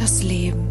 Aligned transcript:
das 0.00 0.22
Leben. 0.22 0.66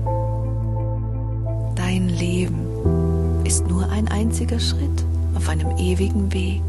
Dein 1.75 2.09
Leben 2.09 3.45
ist 3.45 3.67
nur 3.67 3.87
ein 3.89 4.07
einziger 4.07 4.59
Schritt 4.59 5.05
auf 5.35 5.47
einem 5.47 5.77
ewigen 5.77 6.33
Weg. 6.33 6.63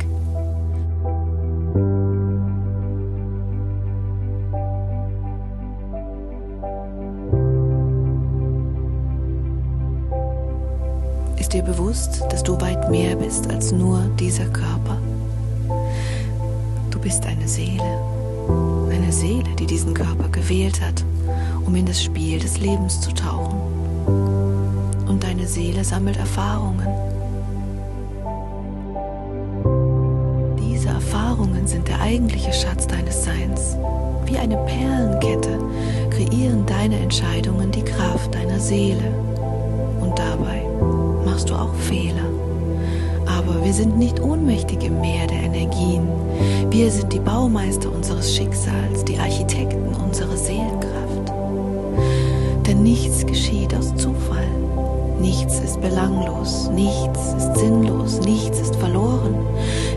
Ist 11.41 11.55
dir 11.55 11.63
bewusst, 11.63 12.23
dass 12.29 12.43
du 12.43 12.61
weit 12.61 12.91
mehr 12.91 13.17
bist 13.17 13.49
als 13.51 13.73
nur 13.73 14.03
dieser 14.19 14.45
Körper? 14.45 14.99
Du 16.91 17.01
bist 17.01 17.25
eine 17.25 17.49
Seele 17.49 18.20
eine 18.91 19.13
Seele, 19.13 19.51
die 19.59 19.67
diesen 19.67 19.93
Körper 19.93 20.29
gewählt 20.29 20.81
hat, 20.81 21.05
um 21.67 21.75
in 21.75 21.87
das 21.87 22.03
Spiel 22.03 22.39
des 22.39 22.59
Lebens 22.59 23.01
zu 23.01 23.13
tauchen. 23.13 23.59
Und 25.09 25.25
deine 25.25 25.47
Seele 25.47 25.83
sammelt 25.83 26.17
Erfahrungen. 26.17 26.87
Diese 30.61 30.89
Erfahrungen 30.89 31.67
sind 31.67 31.89
der 31.89 32.01
eigentliche 32.01 32.53
Schatz 32.53 32.87
deines 32.87 33.25
Seins. 33.25 33.77
Wie 34.27 34.39
eine 34.39 34.57
Perlenkette 34.59 35.59
kreieren 36.11 36.65
deine 36.67 37.01
Entscheidungen 37.01 37.73
die 37.73 37.83
Kraft 37.83 38.33
deiner 38.33 38.61
Seele. 38.61 39.13
Und 40.01 40.17
dabei 40.17 40.63
machst 41.25 41.51
du 41.51 41.55
auch 41.55 41.75
Fehler. 41.75 42.31
Aber 43.51 43.65
wir 43.65 43.73
sind 43.73 43.99
nicht 43.99 44.21
ohnmächtig 44.21 44.85
im 44.85 45.01
Meer 45.01 45.27
der 45.27 45.43
Energien. 45.43 46.07
Wir 46.71 46.89
sind 46.89 47.13
die 47.13 47.19
Baumeister 47.19 47.91
unseres 47.91 48.33
Schicksals, 48.37 49.05
die 49.05 49.19
Architekten 49.19 49.93
unserer 49.93 50.37
Seelenkraft. 50.37 51.33
Denn 52.65 52.85
nichts 52.85 53.27
geschieht 53.27 53.75
aus 53.75 53.93
Zufall. 53.97 54.47
Nichts 55.21 55.59
ist 55.59 55.81
belanglos, 55.81 56.71
nichts 56.71 57.35
ist 57.37 57.57
sinnlos, 57.57 58.21
nichts 58.21 58.61
ist 58.61 58.77
verloren, 58.77 59.35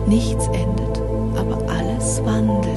nichts 0.08 0.48
endet, 0.48 1.00
aber 1.38 1.58
alles 1.70 2.22
wandelt 2.24 2.73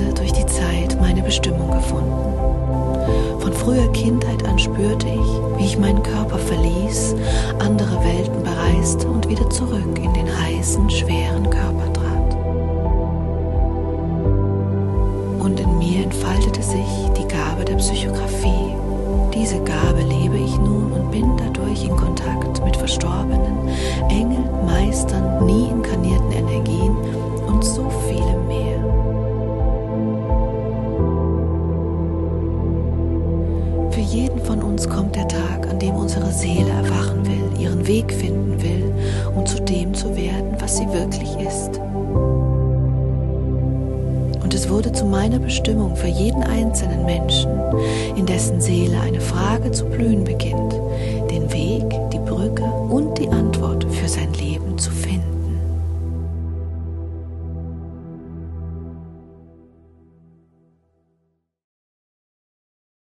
Reise 0.00 0.14
durch 0.14 0.32
die 0.32 0.46
Zeit 0.46 0.98
meine 1.00 1.22
Bestimmung 1.22 1.70
gefunden. 1.70 3.40
Von 3.40 3.52
früher 3.52 3.90
Kindheit 3.92 4.44
an 4.46 4.58
spürte 4.58 5.06
ich, 5.08 5.58
wie 5.58 5.64
ich 5.64 5.78
meinen 5.78 6.02
Körper 6.02 6.38
verließ, 6.38 7.14
andere 7.58 8.02
Welten 8.04 8.42
bereiste 8.42 9.08
und 9.08 9.28
wieder 9.28 9.48
zurück 9.50 9.98
in 9.98 10.12
den 10.14 10.28
heißen, 10.28 10.88
schweren 10.90 11.48
Körper 11.50 11.92
trat. 11.92 12.34
Und 15.40 15.60
in 15.60 15.78
mir 15.78 16.04
entfaltete 16.04 16.62
sich 16.62 17.10
die 17.16 17.28
Gabe 17.28 17.64
der 17.64 17.76
Psychografie. 17.76 18.74
Diese 19.34 19.62
Gabe 19.62 20.02
lebe 20.02 20.38
ich 20.38 20.56
nun 20.56 20.92
und 20.92 21.10
bin 21.10 21.36
dadurch 21.36 21.49
Für 34.00 34.16
jeden 34.16 34.40
von 34.46 34.62
uns 34.62 34.88
kommt 34.88 35.14
der 35.14 35.28
Tag, 35.28 35.68
an 35.68 35.78
dem 35.78 35.94
unsere 35.94 36.32
Seele 36.32 36.70
erwachen 36.70 37.26
will, 37.26 37.60
ihren 37.60 37.86
Weg 37.86 38.10
finden 38.10 38.62
will, 38.62 38.94
um 39.36 39.44
zu 39.44 39.60
dem 39.60 39.92
zu 39.92 40.16
werden, 40.16 40.56
was 40.58 40.78
sie 40.78 40.90
wirklich 40.90 41.28
ist. 41.36 41.78
Und 44.42 44.54
es 44.54 44.70
wurde 44.70 44.90
zu 44.92 45.04
meiner 45.04 45.38
Bestimmung 45.38 45.96
für 45.96 46.06
jeden 46.06 46.42
einzelnen 46.42 47.04
Menschen, 47.04 47.50
in 48.16 48.24
dessen 48.24 48.62
Seele 48.62 48.98
eine 49.00 49.20
Frage 49.20 49.70
zu 49.70 49.84
blühen 49.84 50.24
beginnt, 50.24 50.72
den 51.30 51.49